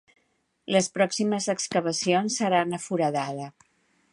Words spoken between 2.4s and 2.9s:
seran a